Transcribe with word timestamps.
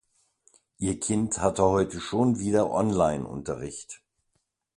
Ihr 0.79 0.99
Kind 0.99 1.37
hatte 1.37 1.61
heute 1.61 1.99
schon 1.99 2.39
wieder 2.39 2.71
online 2.71 3.23
Unterricht. 3.23 4.01